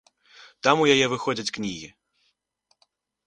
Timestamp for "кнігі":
1.57-1.89